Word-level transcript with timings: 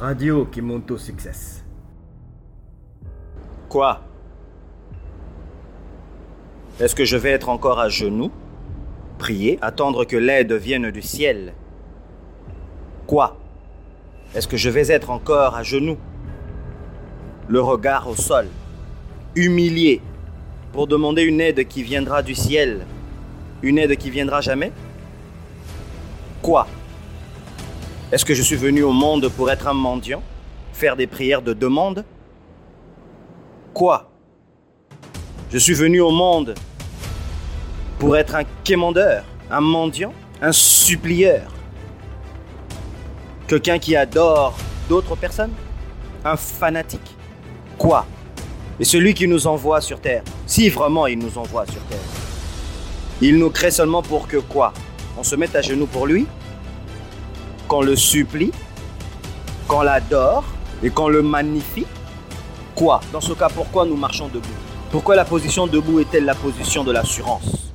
Radio 0.00 0.46
qui 0.46 0.62
monte 0.62 0.90
au 0.92 0.96
succès. 0.96 1.62
Quoi? 3.68 4.00
Est-ce 6.80 6.94
que 6.94 7.04
je 7.04 7.18
vais 7.18 7.28
être 7.32 7.50
encore 7.50 7.78
à 7.78 7.90
genoux? 7.90 8.32
Prier? 9.18 9.58
Attendre 9.60 10.06
que 10.06 10.16
l'aide 10.16 10.54
vienne 10.54 10.90
du 10.90 11.02
ciel? 11.02 11.52
Quoi? 13.06 13.36
Est-ce 14.34 14.48
que 14.48 14.56
je 14.56 14.70
vais 14.70 14.90
être 14.90 15.10
encore 15.10 15.54
à 15.54 15.62
genoux? 15.62 15.98
Le 17.48 17.60
regard 17.60 18.08
au 18.08 18.14
sol 18.14 18.46
Humilié 19.34 20.00
Pour 20.72 20.86
demander 20.86 21.24
une 21.24 21.42
aide 21.42 21.68
qui 21.68 21.82
viendra 21.82 22.22
du 22.22 22.34
ciel. 22.34 22.86
Une 23.60 23.76
aide 23.76 23.98
qui 23.98 24.08
viendra 24.08 24.40
jamais? 24.40 24.72
Quoi? 26.40 26.66
Est-ce 28.12 28.24
que 28.24 28.34
je 28.34 28.42
suis 28.42 28.56
venu 28.56 28.82
au 28.82 28.90
monde 28.90 29.28
pour 29.28 29.52
être 29.52 29.68
un 29.68 29.72
mendiant? 29.72 30.20
Faire 30.72 30.96
des 30.96 31.06
prières 31.06 31.42
de 31.42 31.52
demande? 31.52 32.04
Quoi? 33.72 34.10
Je 35.52 35.58
suis 35.58 35.74
venu 35.74 36.00
au 36.00 36.10
monde 36.10 36.54
pour 38.00 38.16
être 38.16 38.34
un 38.34 38.42
quémandeur, 38.64 39.24
un 39.48 39.60
mendiant, 39.60 40.12
un 40.42 40.50
supplieur. 40.50 41.52
Quelqu'un 43.46 43.78
qui 43.78 43.94
adore 43.94 44.58
d'autres 44.88 45.14
personnes? 45.14 45.52
Un 46.24 46.36
fanatique. 46.36 47.16
Quoi? 47.78 48.06
Et 48.80 48.84
celui 48.84 49.14
qui 49.14 49.28
nous 49.28 49.46
envoie 49.46 49.80
sur 49.80 50.00
Terre, 50.00 50.24
si 50.46 50.68
vraiment 50.68 51.06
il 51.06 51.18
nous 51.20 51.38
envoie 51.38 51.64
sur 51.66 51.82
Terre, 51.82 51.98
il 53.20 53.38
nous 53.38 53.50
crée 53.50 53.70
seulement 53.70 54.02
pour 54.02 54.26
que 54.26 54.38
quoi? 54.38 54.72
On 55.16 55.22
se 55.22 55.36
mette 55.36 55.54
à 55.54 55.62
genoux 55.62 55.86
pour 55.86 56.08
lui? 56.08 56.26
Qu'on 57.70 57.82
le 57.82 57.94
supplie 57.94 58.50
Qu'on 59.68 59.82
l'adore 59.82 60.42
Et 60.82 60.90
qu'on 60.90 61.06
le 61.06 61.22
magnifie. 61.22 61.86
Quoi? 62.74 63.00
Dans 63.12 63.20
ce 63.20 63.32
cas, 63.32 63.48
pourquoi 63.48 63.86
nous 63.86 63.94
marchons 63.94 64.26
debout? 64.26 64.48
Pourquoi 64.90 65.14
la 65.14 65.24
position 65.24 65.68
debout 65.68 66.00
est-elle 66.00 66.24
la 66.24 66.34
position 66.34 66.82
de 66.82 66.90
l'assurance? 66.90 67.72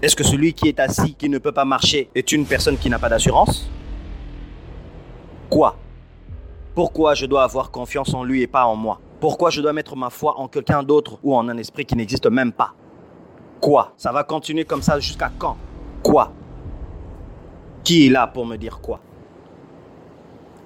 Est-ce 0.00 0.14
que 0.14 0.22
celui 0.22 0.54
qui 0.54 0.68
est 0.68 0.78
assis, 0.78 1.14
qui 1.14 1.28
ne 1.28 1.38
peut 1.38 1.50
pas 1.50 1.64
marcher, 1.64 2.10
est 2.14 2.30
une 2.30 2.46
personne 2.46 2.78
qui 2.78 2.88
n'a 2.88 3.00
pas 3.00 3.08
d'assurance? 3.08 3.68
Quoi? 5.48 5.74
Pourquoi 6.72 7.14
je 7.14 7.26
dois 7.26 7.42
avoir 7.42 7.72
confiance 7.72 8.14
en 8.14 8.22
lui 8.22 8.42
et 8.42 8.46
pas 8.46 8.66
en 8.66 8.76
moi? 8.76 9.00
Pourquoi 9.18 9.50
je 9.50 9.60
dois 9.62 9.72
mettre 9.72 9.96
ma 9.96 10.10
foi 10.10 10.38
en 10.38 10.46
quelqu'un 10.46 10.84
d'autre 10.84 11.18
ou 11.24 11.34
en 11.34 11.48
un 11.48 11.58
esprit 11.58 11.86
qui 11.86 11.96
n'existe 11.96 12.26
même 12.26 12.52
pas? 12.52 12.74
Quoi? 13.60 13.94
Ça 13.96 14.12
va 14.12 14.22
continuer 14.22 14.64
comme 14.64 14.82
ça 14.82 15.00
jusqu'à 15.00 15.32
quand? 15.36 15.56
Quoi? 16.04 16.32
Qui 17.84 18.06
est 18.06 18.10
là 18.10 18.26
pour 18.26 18.46
me 18.46 18.56
dire 18.56 18.80
quoi? 18.80 19.00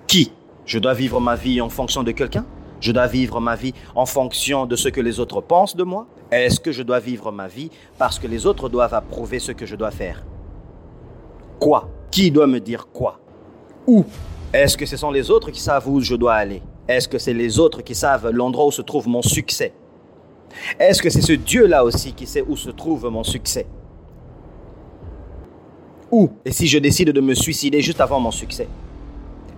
Qui? 0.06 0.32
Je 0.66 0.78
dois 0.78 0.94
vivre 0.94 1.20
ma 1.20 1.36
vie 1.36 1.60
en 1.60 1.68
fonction 1.68 2.02
de 2.02 2.10
quelqu'un? 2.10 2.44
Je 2.80 2.92
dois 2.92 3.06
vivre 3.06 3.40
ma 3.40 3.56
vie 3.56 3.72
en 3.94 4.06
fonction 4.06 4.66
de 4.66 4.76
ce 4.76 4.88
que 4.88 5.00
les 5.00 5.20
autres 5.20 5.40
pensent 5.40 5.76
de 5.76 5.84
moi? 5.84 6.06
Est-ce 6.30 6.60
que 6.60 6.72
je 6.72 6.82
dois 6.82 7.00
vivre 7.00 7.32
ma 7.32 7.48
vie 7.48 7.70
parce 7.98 8.18
que 8.18 8.26
les 8.26 8.46
autres 8.46 8.68
doivent 8.68 8.94
approuver 8.94 9.38
ce 9.38 9.52
que 9.52 9.66
je 9.66 9.76
dois 9.76 9.90
faire? 9.90 10.24
Quoi? 11.60 11.88
Qui 12.10 12.30
doit 12.30 12.46
me 12.46 12.60
dire 12.60 12.88
quoi? 12.88 13.20
Où? 13.86 14.04
Est-ce 14.52 14.76
que 14.76 14.86
ce 14.86 14.96
sont 14.96 15.10
les 15.10 15.30
autres 15.30 15.50
qui 15.50 15.60
savent 15.60 15.88
où 15.88 16.00
je 16.00 16.14
dois 16.14 16.34
aller? 16.34 16.62
Est-ce 16.86 17.08
que 17.08 17.18
c'est 17.18 17.32
les 17.34 17.58
autres 17.58 17.82
qui 17.82 17.94
savent 17.94 18.30
l'endroit 18.30 18.66
où 18.66 18.70
se 18.70 18.82
trouve 18.82 19.08
mon 19.08 19.22
succès? 19.22 19.72
Est-ce 20.78 21.02
que 21.02 21.10
c'est 21.10 21.22
ce 21.22 21.32
Dieu-là 21.32 21.84
aussi 21.84 22.12
qui 22.12 22.26
sait 22.26 22.44
où 22.46 22.56
se 22.56 22.70
trouve 22.70 23.08
mon 23.08 23.24
succès? 23.24 23.66
Et 26.44 26.52
si 26.52 26.66
je 26.66 26.78
décide 26.78 27.10
de 27.10 27.20
me 27.20 27.34
suicider 27.34 27.80
juste 27.80 28.00
avant 28.00 28.20
mon 28.20 28.30
succès? 28.30 28.68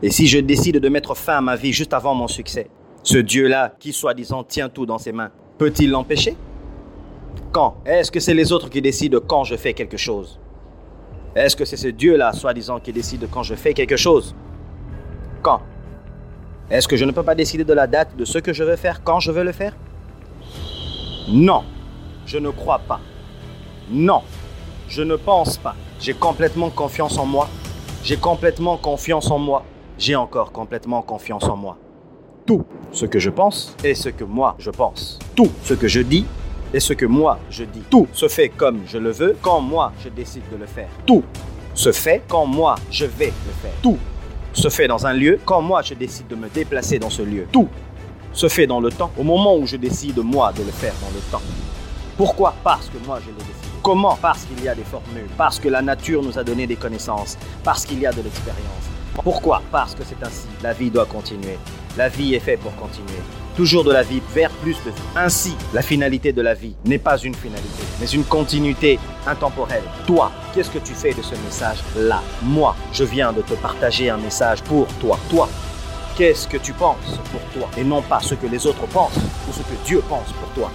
Et 0.02 0.10
si 0.10 0.26
je 0.26 0.38
décide 0.38 0.78
de 0.78 0.88
mettre 0.88 1.14
fin 1.14 1.38
à 1.38 1.40
ma 1.40 1.56
vie 1.56 1.72
juste 1.72 1.92
avant 1.92 2.14
mon 2.14 2.28
succès? 2.28 2.68
Ce 3.02 3.18
Dieu-là, 3.18 3.74
qui 3.78 3.92
soi-disant 3.92 4.42
tient 4.42 4.68
tout 4.68 4.86
dans 4.86 4.98
ses 4.98 5.12
mains, 5.12 5.30
peut-il 5.58 5.90
l'empêcher? 5.90 6.36
Quand? 7.52 7.76
Est-ce 7.84 8.10
que 8.10 8.20
c'est 8.20 8.34
les 8.34 8.52
autres 8.52 8.70
qui 8.70 8.80
décident 8.80 9.20
quand 9.26 9.44
je 9.44 9.56
fais 9.56 9.74
quelque 9.74 9.96
chose? 9.96 10.38
Est-ce 11.34 11.56
que 11.56 11.64
c'est 11.64 11.76
ce 11.76 11.88
Dieu-là, 11.88 12.32
soi-disant, 12.32 12.80
qui 12.80 12.92
décide 12.92 13.28
quand 13.30 13.42
je 13.42 13.54
fais 13.54 13.74
quelque 13.74 13.96
chose? 13.96 14.34
Quand? 15.42 15.60
Est-ce 16.70 16.88
que 16.88 16.96
je 16.96 17.04
ne 17.04 17.12
peux 17.12 17.22
pas 17.22 17.34
décider 17.34 17.64
de 17.64 17.74
la 17.74 17.86
date 17.86 18.16
de 18.16 18.24
ce 18.24 18.38
que 18.38 18.52
je 18.52 18.64
veux 18.64 18.76
faire 18.76 19.04
quand 19.04 19.20
je 19.20 19.30
veux 19.30 19.44
le 19.44 19.52
faire? 19.52 19.76
Non, 21.28 21.64
je 22.24 22.38
ne 22.38 22.50
crois 22.50 22.78
pas. 22.78 23.00
Non, 23.90 24.22
je 24.88 25.02
ne 25.02 25.16
pense 25.16 25.58
pas. 25.58 25.76
J'ai 25.98 26.12
complètement 26.12 26.68
confiance 26.70 27.18
en 27.18 27.24
moi. 27.24 27.48
J'ai 28.04 28.16
complètement 28.16 28.76
confiance 28.76 29.30
en 29.30 29.38
moi. 29.38 29.64
J'ai 29.98 30.14
encore 30.14 30.52
complètement 30.52 31.00
confiance 31.00 31.44
en 31.44 31.56
moi. 31.56 31.78
Tout 32.44 32.64
ce 32.92 33.06
que 33.06 33.18
je 33.18 33.30
pense 33.30 33.74
est 33.82 33.94
ce 33.94 34.10
que 34.10 34.22
moi 34.24 34.54
je 34.58 34.70
pense. 34.70 35.18
Tout 35.34 35.50
ce 35.64 35.74
que 35.74 35.88
je 35.88 36.00
dis 36.00 36.26
est 36.74 36.80
ce 36.80 36.92
que 36.92 37.06
moi 37.06 37.38
je 37.50 37.64
dis. 37.64 37.82
Tout 37.90 38.06
se 38.12 38.28
fait 38.28 38.50
comme 38.50 38.80
je 38.86 38.98
le 38.98 39.10
veux 39.10 39.36
quand 39.40 39.60
moi 39.60 39.92
je 40.04 40.10
décide 40.10 40.42
de 40.52 40.56
le 40.56 40.66
faire. 40.66 40.88
Tout 41.06 41.24
se 41.74 41.92
fait 41.92 42.22
quand 42.28 42.44
moi 42.44 42.74
je 42.90 43.06
vais 43.06 43.32
le 43.46 43.52
faire. 43.62 43.74
Tout 43.82 43.98
se 44.52 44.68
fait 44.68 44.88
dans 44.88 45.06
un 45.06 45.14
lieu 45.14 45.40
quand 45.44 45.62
moi 45.62 45.80
je 45.82 45.94
décide 45.94 46.28
de 46.28 46.36
me 46.36 46.48
déplacer 46.48 46.98
dans 46.98 47.10
ce 47.10 47.22
lieu. 47.22 47.46
Tout 47.50 47.68
se 48.32 48.48
fait 48.48 48.66
dans 48.66 48.80
le 48.80 48.90
temps 48.90 49.10
au 49.18 49.22
moment 49.22 49.56
où 49.56 49.66
je 49.66 49.76
décide 49.76 50.18
moi 50.18 50.52
de 50.52 50.62
le 50.62 50.70
faire 50.70 50.92
dans 51.00 51.14
le 51.14 51.20
temps. 51.32 51.42
Pourquoi? 52.16 52.54
Parce 52.64 52.86
que 52.86 52.98
moi 53.06 53.18
je 53.20 53.26
l'ai 53.26 53.36
décidé. 53.38 53.68
Comment? 53.82 54.16
Parce 54.20 54.44
qu'il 54.44 54.64
y 54.64 54.68
a 54.68 54.74
des 54.74 54.84
formules, 54.84 55.28
parce 55.36 55.60
que 55.60 55.68
la 55.68 55.82
nature 55.82 56.22
nous 56.22 56.38
a 56.38 56.44
donné 56.44 56.66
des 56.66 56.76
connaissances, 56.76 57.36
parce 57.62 57.84
qu'il 57.84 58.00
y 58.00 58.06
a 58.06 58.12
de 58.12 58.22
l'expérience. 58.22 58.84
Pourquoi? 59.22 59.62
Parce 59.70 59.94
que 59.94 60.02
c'est 60.04 60.26
ainsi. 60.26 60.46
La 60.62 60.72
vie 60.72 60.90
doit 60.90 61.06
continuer. 61.06 61.58
La 61.96 62.08
vie 62.08 62.34
est 62.34 62.40
faite 62.40 62.60
pour 62.60 62.74
continuer. 62.76 63.20
Toujours 63.56 63.84
de 63.84 63.92
la 63.92 64.02
vie 64.02 64.20
vers 64.34 64.50
plus 64.50 64.76
de 64.84 64.90
vie. 64.90 65.02
Ainsi, 65.14 65.56
la 65.72 65.80
finalité 65.80 66.32
de 66.32 66.42
la 66.42 66.52
vie 66.52 66.74
n'est 66.84 66.98
pas 66.98 67.16
une 67.16 67.34
finalité, 67.34 67.84
mais 67.98 68.06
une 68.06 68.24
continuité 68.24 68.98
intemporelle. 69.26 69.84
Toi, 70.06 70.30
qu'est-ce 70.52 70.70
que 70.70 70.78
tu 70.78 70.92
fais 70.92 71.14
de 71.14 71.22
ce 71.22 71.34
message-là? 71.36 72.22
Moi, 72.42 72.76
je 72.92 73.04
viens 73.04 73.32
de 73.32 73.40
te 73.40 73.54
partager 73.54 74.10
un 74.10 74.18
message 74.18 74.62
pour 74.62 74.86
toi. 75.00 75.18
Toi, 75.30 75.48
qu'est-ce 76.16 76.46
que 76.46 76.58
tu 76.58 76.74
penses 76.74 77.18
pour 77.30 77.40
toi? 77.54 77.70
Et 77.78 77.84
non 77.84 78.02
pas 78.02 78.20
ce 78.20 78.34
que 78.34 78.46
les 78.46 78.66
autres 78.66 78.86
pensent 78.88 79.16
ou 79.48 79.52
ce 79.52 79.60
que 79.60 79.86
Dieu 79.86 80.02
pense 80.06 80.32
pour 80.32 80.48
toi. 80.54 80.70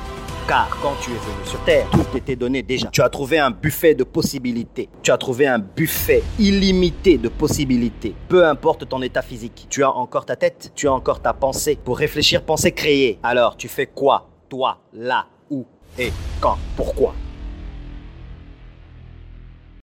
Car 0.47 0.69
quand 0.81 0.95
tu 1.01 1.11
es 1.11 1.13
venu 1.13 1.45
sur 1.45 1.59
Terre, 1.63 1.87
tout 1.91 2.03
t'était 2.11 2.35
donné 2.35 2.61
déjà. 2.63 2.89
Tu 2.91 3.01
as 3.01 3.09
trouvé 3.09 3.39
un 3.39 3.51
buffet 3.51 3.95
de 3.95 4.03
possibilités. 4.03 4.89
Tu 5.01 5.11
as 5.11 5.17
trouvé 5.17 5.47
un 5.47 5.59
buffet 5.59 6.23
illimité 6.39 7.17
de 7.17 7.29
possibilités. 7.29 8.15
Peu 8.27 8.45
importe 8.45 8.87
ton 8.87 9.01
état 9.01 9.21
physique. 9.21 9.67
Tu 9.69 9.83
as 9.83 9.91
encore 9.91 10.25
ta 10.25 10.35
tête, 10.35 10.71
tu 10.75 10.87
as 10.87 10.93
encore 10.93 11.21
ta 11.21 11.33
pensée. 11.33 11.77
Pour 11.83 11.97
réfléchir, 11.97 12.43
penser, 12.43 12.71
créer. 12.71 13.19
Alors, 13.23 13.55
tu 13.55 13.67
fais 13.67 13.85
quoi 13.87 14.29
Toi, 14.49 14.79
là, 14.93 15.27
où 15.49 15.65
et 15.97 16.11
quand 16.39 16.57
Pourquoi? 16.75 17.13